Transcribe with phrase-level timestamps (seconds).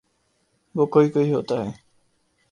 [0.75, 1.71] وہ کوئی کوئی ہوتا ہے۔